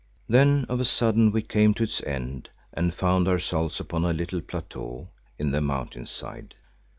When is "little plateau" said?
4.13-5.09